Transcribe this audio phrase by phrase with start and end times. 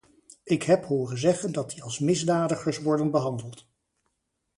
[0.43, 3.67] Ik heb horen zeggen dat die als misdadigers worden behandeld.